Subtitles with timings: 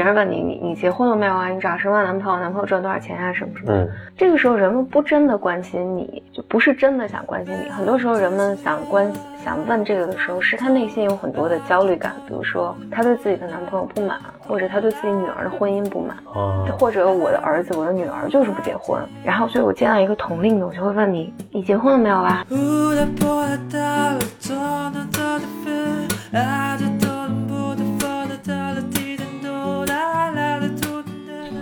[0.00, 1.48] 别人问你，你你结婚了没有啊？
[1.48, 2.40] 你找什么男朋友？
[2.40, 3.30] 男朋友赚多少钱啊？
[3.34, 3.72] 什么什么？
[3.74, 7.68] 嗯，这个时候人们不真的关心你，就不是真的想关心你。
[7.68, 9.12] 很多时候人们想关
[9.44, 14.18] 想问这个的时候，是他内心有很多的焦虑感，比如说他对自己的男朋友不满，
[14.48, 18.98] 或者他对自己女儿的婚姻不满，哦，或者我的儿子、我的女儿就是不结婚。
[19.22, 22.42] 然后，所以我见到一个同龄的，我就会问你，你结婚了没有啊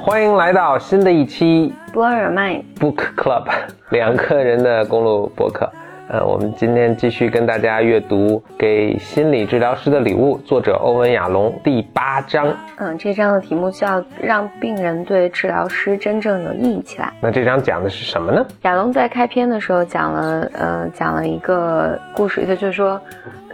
[0.08, 3.44] 欢迎来到新的一期博尔曼 Book Club
[3.90, 5.70] 两个人的公路博客。
[6.08, 12.48] 呃，我们今天继续跟大家阅读《给心理治疗师的礼物》，作者欧文·亚龙第八章。
[12.78, 17.12] 嗯，这章的题目叫“让病人对治疗师真正有意义起来”。
[17.20, 18.42] 那这章讲的是什么呢？
[18.62, 22.98] 亚龙在开篇的时候讲了，呃，讲了一个故事，也就是说，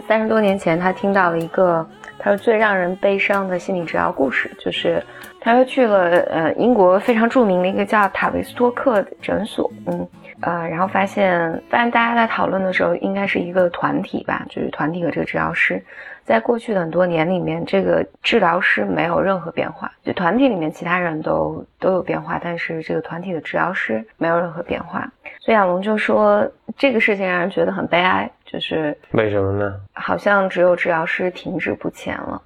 [0.06, 1.84] 三十多年前他听到了一个
[2.24, 5.04] 他说最让人悲伤的心理治疗故事，就是
[5.38, 10.08] 他又去了呃英国非常著名的一个叫塔维斯托克的诊所，嗯。
[10.40, 15.82] 呃，然后发现，发现大家在讨论的时候，应该是一个团体吧，就是团体和这个治疗师，
[16.24, 25.08] 在过去的很多年里面，这个治疗师没有任何变化，就团体里面其他人都都有变化，但是这个团体的治疗师没有任何变化。
[25.40, 29.80] 所以亚龙就说，这个事情让人觉得很悲哀，就是为什么呢？
[29.94, 32.40] 好像只有治疗师停止不前了。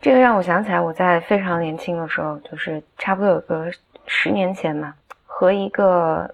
[0.00, 3.70] 这个让我想起来，我在非常年轻的时候，就是差不多有个
[4.06, 4.94] 十年前嘛，
[5.26, 6.32] 和一个。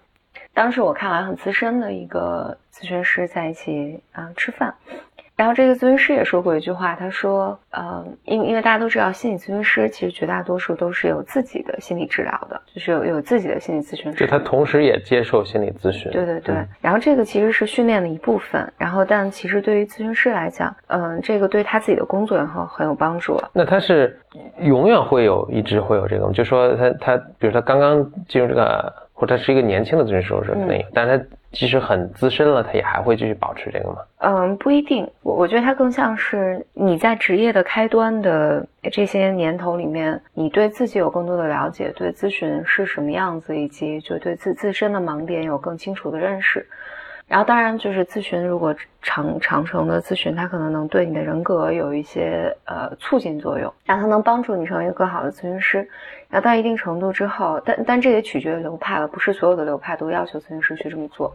[0.52, 4.74] 当时我看来很资深的一个咨询师在一起啊、呃、吃饭，
[5.40, 16.12] 然后这个咨询师也说过一句话，他说，呃，因为因为大家都知道，心理咨询师其实绝大多数都是有自己的心理治疗的，就是有有自己的心理咨询师，就他同时也接受心理咨询。
[16.12, 23.40] 对对对，嗯然后这个其实是训练的一部分，然后但其实对于咨询师来讲，嗯、这个对他自己的工作也很很有帮助。
[23.54, 24.20] 那他是
[24.58, 26.32] 永远会有，一直会有这个吗？
[26.34, 33.96] 就说他他，比如他刚刚进入这个，或者他是一个年轻的咨询师是那个，但是他即使很资深了，他也还会继续保持这个吗？
[34.18, 46.64] 嗯，不一定，我我觉得它更像是你在职业的开端的这些年头里面，你对自己有更多的了解，对咨询是什么样子，以及就对自自身的盲点有更清楚的认识。
[47.30, 55.88] 然后，当然就是咨询，如果长长程的咨询，它可能能对你的人格有一些呃促进作用，然后它能帮助你成为一个更好的咨询师。
[56.28, 61.32] 然后到一定程度之后，但但这也取决于流派了，不是所有的流派都要求咨询师去这么做。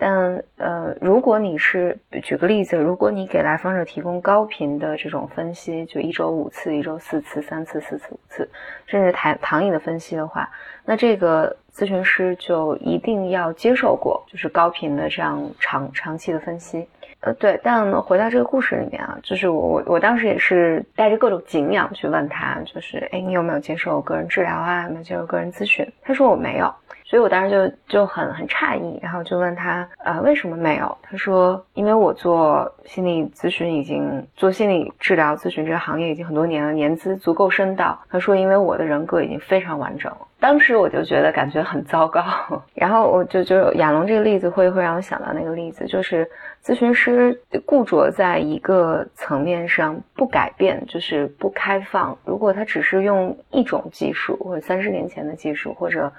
[0.00, 8.48] 但呃，如果你是举个例子，如果你给来访者提供高频的这种分析，就一周五次、一周四次、三次、四次、五次，
[8.86, 10.48] 甚至糖糖瘾的分析的话，
[10.86, 16.88] 那这个咨询师就一定要接受过就是高频的这样长长期的分析。
[17.20, 24.84] 呃，对，但回到这个故事里面啊，就是我我我当时也是带着各种敬仰去问他，就是哎，你有没有接受个人治疗啊？
[24.84, 25.86] 有没有接受个人咨询？
[26.02, 26.74] 他说我没有。
[27.10, 30.96] 所以我当时就就很很诧异，然后就问他，呃，为什么没有？
[31.02, 37.98] 他说，因为我做心理咨询已经做心理治疗咨询这个行业已经很多年了，年资足够深到。
[38.08, 40.18] 他说，因为我的人格已经非常完整了。
[40.38, 42.22] 当时我就觉得感觉很糟糕，
[42.74, 46.24] 然后我就就亚龙这个例子会会让我想到那个例子，就是
[46.62, 52.16] 咨询师固着在一个层面上不改变，就是不开放。
[52.24, 56.10] 如果他只是用一种技术，或者三十年前的技术，或者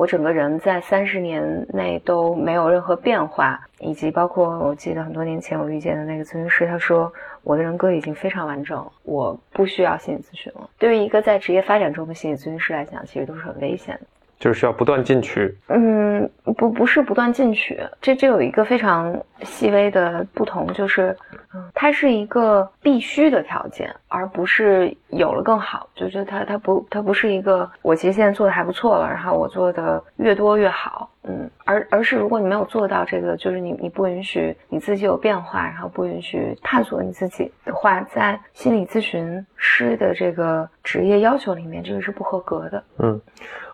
[0.00, 7.12] 我整个人在三十年内都没有任何变化，以及包括我记得很多年前我遇见的那个咨询师，他说
[7.42, 10.70] 我的人格已经非常完整，我不需要心理咨询了。
[10.78, 14.06] 对于一个在职业发展中的心理咨询师来讲，其实都是很危险的。
[14.40, 15.54] 就是需要不断进取。
[15.68, 21.16] 嗯，不不是不断进取，这这有一个非常细微的不同，就是，
[21.54, 25.88] 嗯，它是一个必须的条件，而不是有了更好。
[25.94, 42.82] 就是它它不它不是一个我其实现在做的还不错了，然后我做的越多越好，嗯，而而是如果你没有做到这个，就是你你不允许你自己有变化，然后不允许探索你自己的话，在心理咨询师的这个职业要求里面，这个是不合格的。
[42.98, 43.20] 嗯，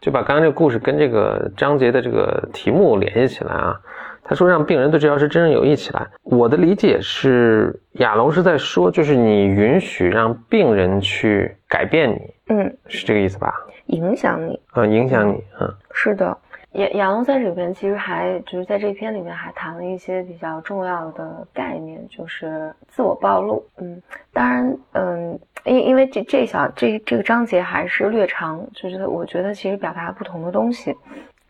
[0.01, 3.81] 就把刚刚这个故事跟这个章节的这个题目联系起来啊。
[4.29, 6.05] 他说让病人对治疗师真正有益起来。
[6.25, 13.55] 我的理解是，亚龙是在说，就是你允许让病人去改变你，嗯，是这个意思吧？
[13.87, 14.61] 影响你。
[14.75, 16.37] 嗯，影响你，嗯是的，
[16.77, 23.65] 亚亚龙在这里边其实还就是在这篇里面还谈了一些比较重要的概念，就是自我暴露。
[23.79, 24.01] 嗯，
[24.33, 30.95] 当然，嗯，因因为这这小这这个章节还是略长，就是我觉得其实表达不同的东西，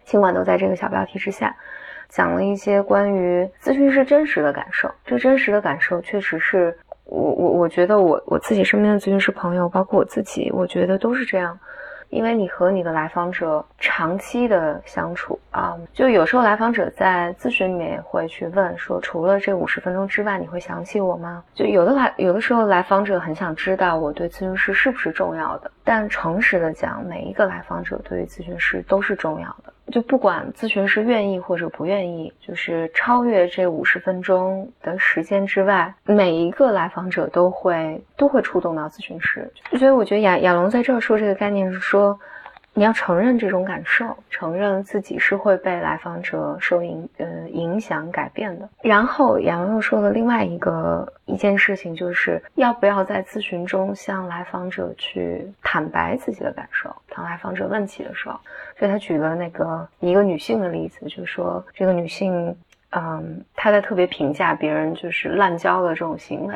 [0.05, 1.55] 尽管都在这个小标题之下。
[2.09, 6.73] 讲了一些关于咨询师真实的感受，这真实的感受确实是
[7.05, 11.59] 我我我觉得我我自己身边的咨询师朋友，包括我自己，我觉得都是这样。
[12.11, 21.43] 因为你和你的来访者长期的相处啊，就有时候来访者在咨询里面也会去问说，除了这五十分钟之外，你会想起我吗？
[21.55, 29.73] 就有的来有的时候来访者很想知道我对咨询师是不是重要的，但诚实的讲，每一个来访者对于咨询师都是重要的。
[29.93, 39.51] 就不管咨询师愿意或者不愿意，就是超越这五十分钟的时间之外，每一个来访者都会都会触动到咨询师。
[39.79, 42.19] 所以我觉得亚亚龙在这儿说这个概念是说。
[42.79, 48.69] 你要承认这种感受，承认自己是会被来访者受影呃影响改变的。
[48.83, 56.95] 然后杨又说了另外一个一件事情，就是要不要在咨询中向来访者去坦白自己的感受。
[57.09, 58.39] 当来访者问起的时候，
[58.79, 62.55] 所以他举了那个一个女性的例子，就是说这个女性，
[62.91, 66.55] 嗯，她在特别评价别人就是滥交的这种行为。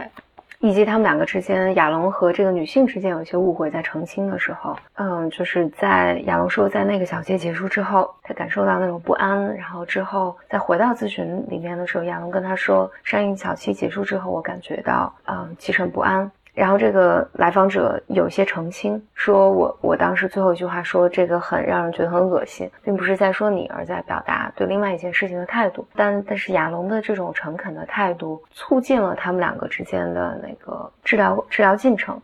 [0.60, 16.30] 以及他们两个之间，亚龙和这个女性之间有一些误会，在澄清的时候，嗯，就是在亚龙说在那个小节结束之后，他感受到那种不安，然后之后再回到咨询里面的时候，亚龙跟他说，上一小期结束之后，我感觉到，嗯，其实不安。
[16.60, 25.86] 然后这个来访者有些澄清，说我我当时最后一句话说这个很让人觉得很恶心，并不是在说你，而在表达对另外一件事情的态度。
[25.96, 32.20] 但但是亚龙的这种诚恳的态度，促进了他们两个之间的那个治疗治疗进程。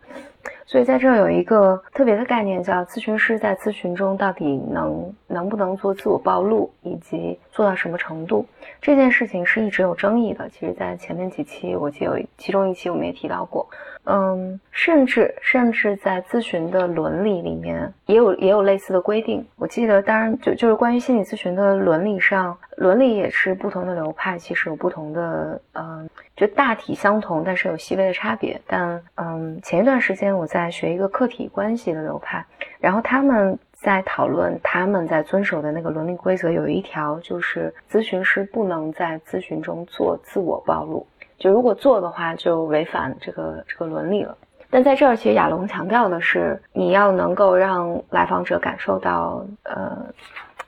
[0.67, 8.47] 所以在这儿有一个特别的概念，叫咨询师在咨询中到底能能不能做自我暴露，以及做到什么程度。
[8.83, 10.47] 这件事情是一直有争议的。
[10.51, 13.67] 其实，在前面几期，我记得有其中一期我们也提到过。
[14.09, 19.45] 嗯，甚至甚至在咨询的伦理里面也有也有类似的规定。
[19.57, 28.61] 我记得，当然就就是关于心理咨询的伦理上，伦理也是不同的流派，其实有不同的，嗯，就大体相同，但是有细微的差别。
[28.69, 32.45] 但嗯，前一段时间我在学一个客体关系的流派，
[32.79, 41.07] 然后他们在讨论他们在遵守的那个伦理规则，有一条就是咨询师不能在咨询中做自我暴露。
[41.39, 44.37] 就如果做的话，就违反这个这个伦理了。
[44.71, 50.05] 但在这儿，其实亚龙强调的是，你要能够让来访者感受到，呃，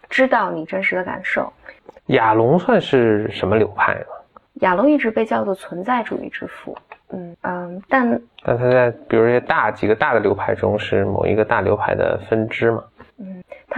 [0.09, 1.53] 知道你真实的感受。
[2.07, 4.07] 亚龙算是什么流派呢？
[4.61, 6.79] 亚龙一直被叫做存在主义之父。
[7.11, 8.09] 嗯嗯，但
[8.45, 12.85] 但他在比如这些大几个大的流派中，是某一个大流派的分支吗？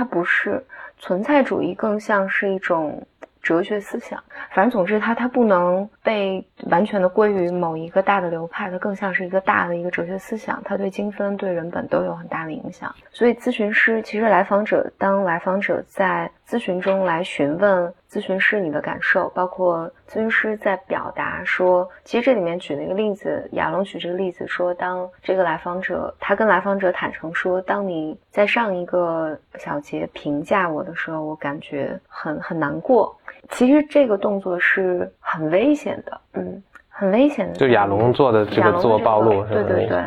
[0.01, 0.65] 它，不是
[0.99, 3.07] 存在主义，更像是一种。
[3.43, 4.23] 哲学思想，
[4.55, 12.95] 反正总之，它它不能被完全的归于某一个大的流派，它更像是一个大的一个哲学思想，它对精分、对人本都有很大的影响。
[13.11, 17.95] 所以，咨询师其实来访者，当来访者在咨询中来询问。
[18.11, 33.17] 咨询师，你的感受，包括咨询师在表达说，其实这里面举了一个例子，亚龙举这个例子说，当这个来访者他跟来访者坦诚说，当你在上一个小节评价我的时候，我感觉很很难过。
[33.51, 37.55] 其实这个动作是很危险的，嗯，很危险的。
[37.55, 40.05] 就亚龙做的这个自我暴露，对对对。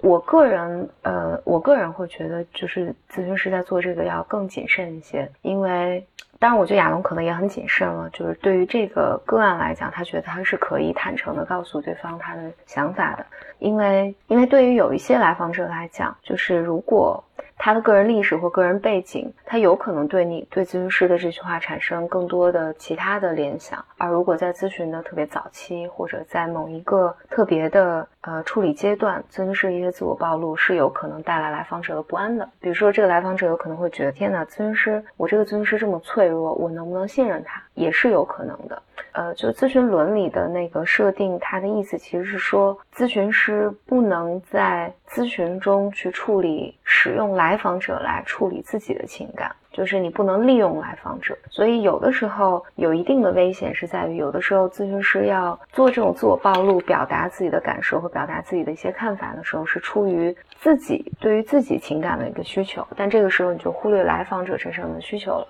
[0.00, 6.06] 我个人，呃，我个人会觉得，就是咨询师在做这个要更谨慎一些，因为。
[6.40, 8.08] 当然，我觉得亚龙可能也很谨慎了。
[8.10, 13.26] 就是对于这个个案来讲，他觉得他是可以坦诚的告诉对方他的想法的，
[13.58, 17.24] 因为因为对于有一些来访者来讲，就是如果。
[17.60, 23.84] 他的个人历史或个人背景，他有可能对你对咨询师的这句话产生更多的其他的联想。
[23.96, 32.48] 而如果在咨询的特别早期，或者在某一个特别的呃处理阶段，咨询师一些自我暴露是有可能带来来访者的不安的。
[32.60, 37.62] 比如说，这个来访者有可能会觉得：天哪，咨询师，我这个咨询师这么脆弱，我能不能信任他？
[37.74, 38.82] 也是有可能的。
[39.12, 51.38] 呃，就咨询伦理的那个设定，它的意思其实是说，咨询师不能在咨询中去处理使用来访者来处理自己的情感，就是你不能利用来访者。
[51.48, 65.46] 所以有的时候有一定的危险是在于，有的时候咨询师要做这种自我暴露，表达自己的感受和表达自己的一些看法的时候，是出于自己对于自己情感的一个需求，但这个时候你就忽略来访者身上的需求了。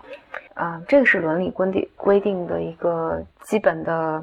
[0.53, 4.23] 啊，这个是伦理规定规定的一个基本的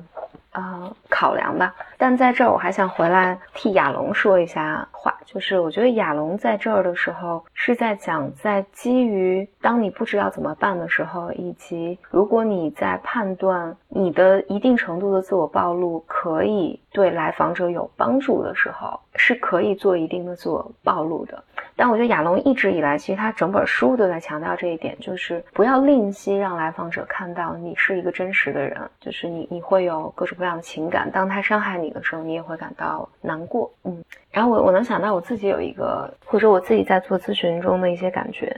[0.52, 1.74] 呃考量吧。
[1.98, 21.44] 但在这儿，我还想回来替亚龙说一下话，就是我觉得亚龙在这儿的时候是在讲，在基于当你不知道怎么办的时候，以及如果你在判断你的一定程度的自我暴露可以对来访者有帮助的时候，是可以做一定的自我暴露的。
[21.76, 33.70] 但我觉得亚龙一直以来，其实他整本书都在强调这一点，就是不要吝惜让来访者看到你是一个真实的人，就是你你会有各种各样的情感，当他伤害你的时候，你也会感到难过。
[33.84, 38.56] 嗯，然后我我能想到我自己有一个，或者我自己在做咨询中的一些感觉。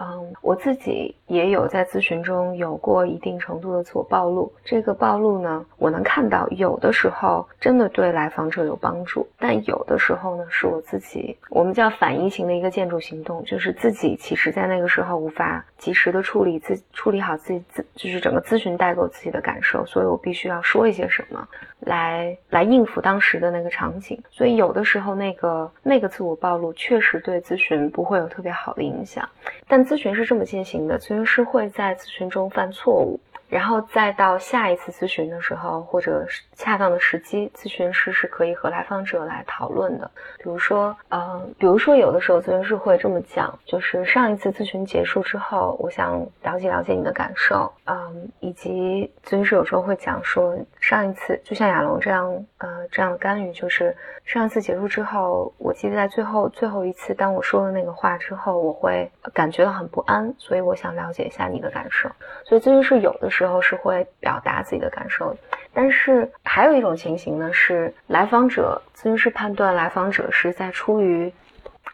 [0.00, 4.52] 嗯，我自己也有在咨询中有过一定程度的自我暴露。
[4.64, 21.46] 这个暴露呢，我能看到有的时候真的对来访者有帮助，但有的时候呢，是我自己，我们叫反移情的一个建筑行动，就是自己其实在那个时候无法及时的处理自处理好自己自，就是整个咨询带给我自己的感受，所以我必须要说一些什么。
[21.80, 29.26] 来来应付当时的那个场景，所以有的时候那个那个自我暴露确实对咨询不会有特别好的影响，
[29.68, 33.18] 但咨询是这么进行的，咨询师会在咨询中犯错误。
[33.48, 40.10] 然后再到下一次咨询的时候，或者恰当的时机，咨询师是可以和来访者来讨论的。
[40.36, 62.10] 比如说，呃，比如说有的时候咨询师会这么讲，就是上一次咨询结束之后，我想了解了解你的感受，嗯，以及咨询师有时候会讲说，上一次就像亚龙这样，呃，这样的干预，就是上一次结束之后，我记得在最后最后一次当我说了那个话之后，我会感觉到很不安，所以我想了解一下你的感受。
[62.44, 63.37] 所以咨询师有的时。
[63.38, 65.36] 之后是会表达自己的感受，
[65.72, 71.32] 但是还有一种情形呢，是来访者咨询师判断来访者是在出于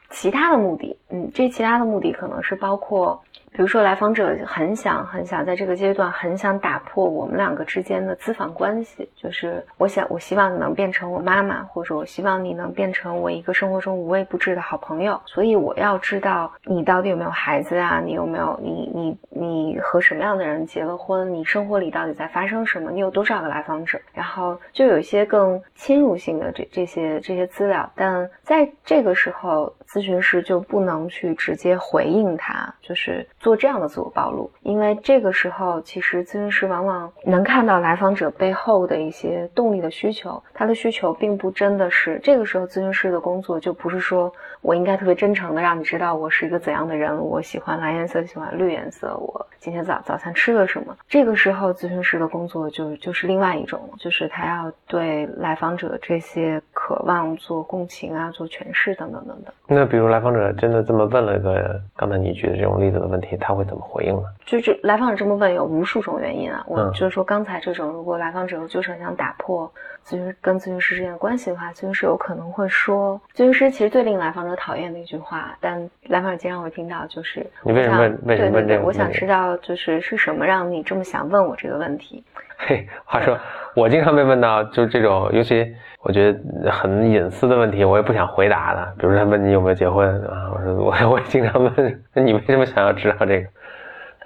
[0.09, 3.23] 其他的目的，嗯，这其他的目的可能是包括。
[3.56, 15.20] 比如说，来访者很想很想在这个阶段很想打破我们两个之间的咨访关系，就是我想我希望你能变成我妈妈，或者我希望你能变成我一个生活中无微不至的好朋友。
[15.25, 18.02] 所以我要知道你到底有没有孩子啊？
[18.04, 21.32] 你有没有你你你和什么样的人结了婚？
[21.32, 22.90] 你生活里到底在发生什么？
[22.90, 24.00] 你有多少个来访者？
[24.12, 33.25] 然后就有一些更侵入性的这这些这些资料，但在这个时候，咨询师就不能去直接回应他，就是。
[33.45, 44.33] 做这样的自我暴露，因为这个时候其实咨询师往往能看到来访者背后的一些动力的需求，他的需求并不真的是这个时候咨询师的工作就不是说
[44.63, 50.97] 我应该特别真诚的让你知道我是一个怎样的人，我喜欢蓝颜色，喜欢绿颜色，我今天早早餐吃了什么。
[51.07, 59.55] 这个时候咨询师的工作就就是另外一种，就是他要对来访者这些渴望做共情啊，做诠释等等等等。
[59.67, 63.38] 那比如来访者真的这么问了一个刚才你举的这种例子的问题。
[63.45, 64.23] 他会怎么回应呢？
[64.47, 66.64] 就是来访者这么问有无数种原因啊。
[66.67, 69.71] 我就是说刚才这种，如果来访者就是很想打破
[70.07, 78.19] 咨询跟咨询师之间的关系的话，咨询师有可能会说，咨询师其实最令来访者讨厌的一句话，但来访者经常会听到，就是你为什么问？
[78.25, 78.85] 为什么问这个？
[78.85, 82.23] 我想知道，就是是什么让你这么想问我这个问题？
[82.66, 83.37] 嘿，话说
[83.76, 85.66] 我经常被问到，就是这种，尤其
[86.02, 88.94] 我觉得很隐私的问题，我也不想回答的。
[88.99, 93.49] 比如他问你有没有结婚啊，我说我 我也经常问，那你为什么想要知道这个？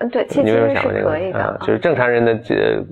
[0.00, 2.84] 嗯，对，其实是可以的，就是正常人的这。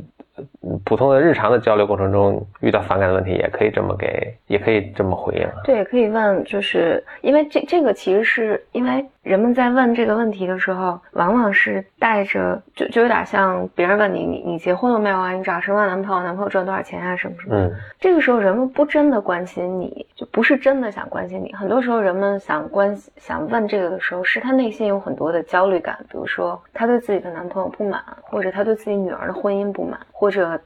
[0.84, 5.48] 普通的日常的交流过程中遇到反感的问题，也可以这么给，也可以这么回应。
[5.64, 15.32] 对，可以问，就是因为这这个其实是因为人们在问这个问题的时候，往往是带着就就有点像别人问你，你你结婚了没有啊？
[15.32, 16.22] 你找什么男朋友？
[16.22, 17.16] 男朋友赚多少钱啊？
[17.16, 17.56] 什么什么？
[17.56, 21.52] 嗯，这个时候人们不真的关心你，就不是真的想关心你。
[21.54, 30.60] 很多时候人们想关想问这个的时候，是他内心有很多的焦虑感，比如说他对自己的男朋友不满，或者他对自己女儿的婚姻不满，或或者，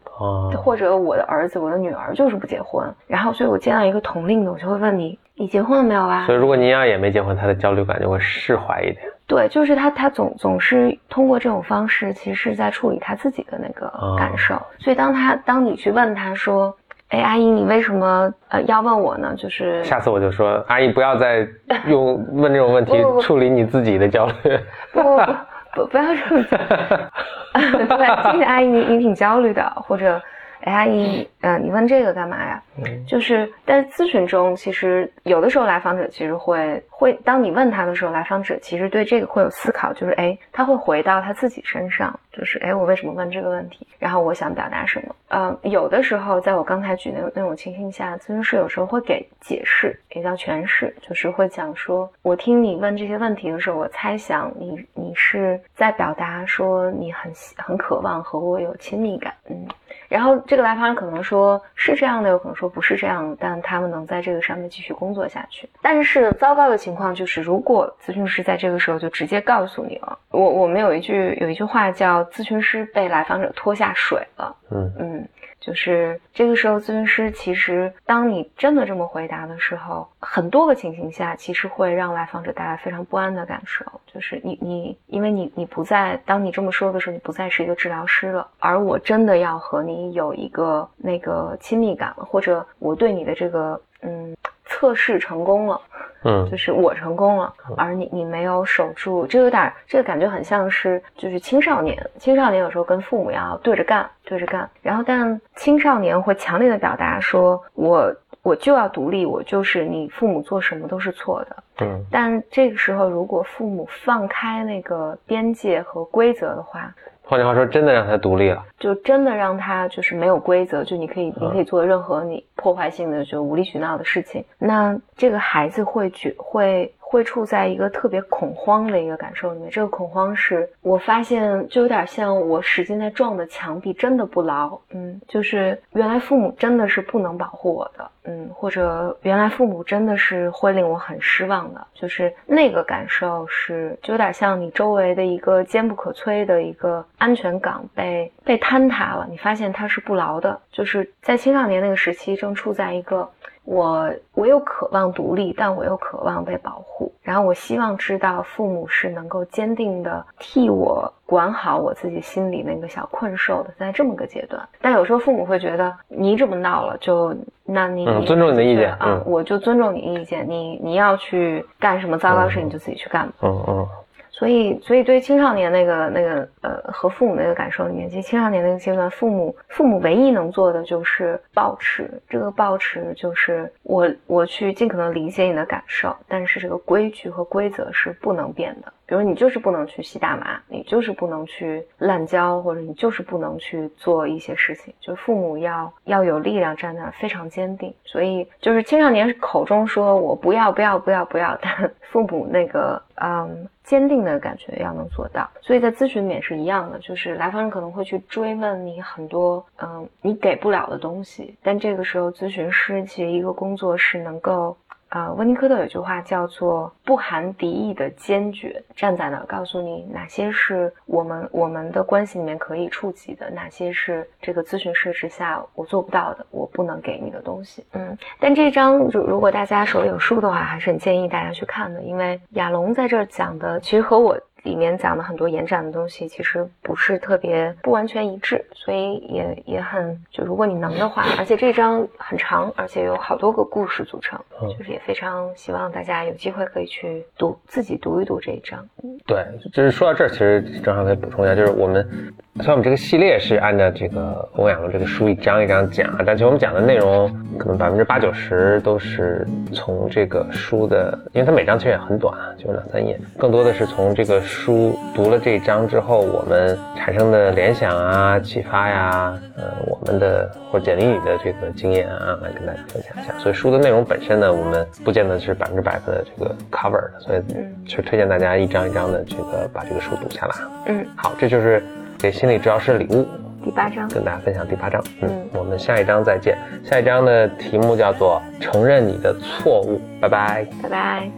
[0.59, 6.27] 或者我的儿子、我的女儿就是不结婚，然后所以我见到一个同龄的，我就会问你，你结婚了没有啊？
[6.27, 8.99] 所以如果尼亚也没结婚，他的焦虑感就会释怀一点。
[9.27, 14.61] 对，就是他，他总总是通过这种方式，其实是在处理他自己的那个感受。
[14.79, 16.77] 所以当他当你去问他说，
[17.09, 19.35] 哎，阿姨，你为什么呃要问我呢？
[19.35, 21.49] 就是下次我就说，阿姨不要再
[21.87, 22.93] 用问这种问题
[23.23, 24.59] 处理你自己的焦虑。
[24.93, 25.33] 不不不。
[25.73, 26.59] 不不要这么讲，
[27.97, 30.21] 对，其实阿姨你你挺焦虑的，或者。
[30.63, 32.63] 哎，阿姨，嗯，你问这个干嘛呀？
[33.07, 43.87] 就是，在咨询中，其实有的时候来访者其实会会，当你问他的时候，来访者其实对这个会有思考，就是哎，他会回到他自己身上，就是哎，我为什么问这个问题？
[43.99, 45.15] 然后我想表达什么？
[45.29, 59.67] 嗯，有的时候，在我刚才举那那种情形下，咨询师有时候会给解释，也叫诠释，就是会讲说，我听你问这些问题的时候，我猜想你你是在表达说你很很渴望和我有亲密感，嗯。
[60.11, 65.69] 然后这个来访者可能说是这样的，有可能说不是这样，但他们能在这个上面继续工作下去。
[65.81, 74.57] 但是糟糕的情况就是，如果咨询师在这个时候就直接告诉你了，我我们有一句有一句话叫“咨询师被来访者拖下水了”。
[74.73, 75.29] 嗯嗯，
[75.61, 83.85] 就是这个时候，咨询师其实当你真的这么回答的时候，很多个情形下，其实会让来访者带来非常不安的感受。
[84.13, 94.35] 就是你你，因为你你不再，当你这么说的时候，你不再是一个治疗师了，而我真的要和你有一个那个亲密感，或者我对你的这个嗯
[94.71, 95.79] 测试成功了。
[96.25, 96.49] 嗯。
[96.51, 112.05] 就是我成功了，而你你没有守住，这有点儿这个感觉很像是就是青少年，青少年有时候跟父母要对着干，对着干，然后但青少年会强烈的表达说，我我就要独立，我就是你父母做什么都是错的，嗯。
[112.11, 118.65] 但这个时候如果父母放开那个边界和规则的话，换句话说，真的让他独立了。
[118.79, 129.69] 就真的让他就是没有规则，就你可以你可以做任何你破坏性的就无理取闹的事情，那这个孩子会觉会会处在一个特别恐慌的一个感受里面。
[129.69, 153.29] 这个恐慌是我发现就有点像我使劲在撞的墙壁真的不牢，嗯，就是原来父母真的是不能保护我的，嗯，或者原来父母真的是会令我很失望的，就是那个感受是就有点像你周围的一个坚不可摧的一个安全港被被坍塌了，你发现它是不牢的，就是在青少年那个时期正处在一个
[153.71, 164.61] 我我又渴望独立，但我又渴望被保护，然后我希望知道父母是能够坚定的替我管好我自己心里那个小困兽的，在这么个阶段。
[164.81, 167.33] 但有时候父母会觉得你这么闹了，就
[167.65, 173.35] 那你、嗯尊重你的意见啊，嗯我就尊重你意见，你你要去干什么糟糕事，嗯你就自己去干吧。
[173.43, 173.89] 嗯嗯
[174.31, 188.93] 所以，所以对青少年那个那个呃和父母那个感受里面，其实青少年那个阶段，父母父母唯一能做的就是保持这个保持，就是我我去尽可能理解你的感受，但是这个规矩和规则是不能变的。
[189.07, 194.95] 比如你就是不能去吸大麻，你就是不能去滥交，或者你就是不能去做一些事情。
[195.01, 197.93] 就是父母要要有力量站那，非常坚定。
[198.05, 205.51] 所以就是青少年口中说我不要不要不要不要，但父母那个嗯坚定的感觉要能做到。
[205.61, 214.77] 所以在咨询里面是一样的，就是来访人可能会去追问你很多嗯你给不了的东西，但这个时候咨询师其实一个工作是能够。
[215.11, 227.85] 啊，温尼科特有句话叫做“不含敌意的坚决”，站在那儿告诉你哪些是我们我们的关系里面可以触及的，哪些是这个咨询师之下我做不到的，我不能给你的东西。
[227.93, 234.39] 嗯，但这张如如果大家手里有书的话，还是很建议大家去看的，因为亚龙在这儿讲的其实和我。
[234.63, 248.87] 里面讲的很多延展的东西，其实不是特别不完全一致，所以也也很就如果你能的话，而且这章很长，而且有好多个故事组成，嗯就是也非常希望大家有机会可以去读自己读一读这一章。
[249.27, 252.07] 对，就是说到这儿，其实正好可以补充一下，就是我们
[252.57, 273.33] 虽然我们这个系列是按照这个欧阳的这个书一章一章讲，但其实我们讲的内容可能百分之八九十都是从这个书的，因为它每章其实也很短，就两三页，更多的是从这个书读了这一章之后，我们产生的联想啊、启发呀，呃，我们的或者简历里的这个经验啊，来跟大家分享一下。
[273.39, 277.41] 所以书的内容本身呢，我们不见得是百分之百的这个 cover 的，所以
[277.87, 280.55] 就推荐大家一章一章的这个把这个书读下来。
[280.87, 281.83] 嗯，好，这就是
[282.21, 283.27] 给心理治疗师的礼物，
[283.65, 285.03] 第八章，跟大家分享第八章。
[285.23, 286.59] 嗯，嗯我们下一章再见。
[286.85, 289.99] 下一章的题目叫做承认你的错误。
[290.21, 290.67] 拜拜。
[290.83, 291.31] 拜拜。